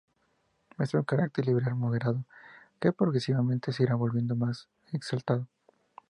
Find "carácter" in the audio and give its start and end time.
1.05-1.45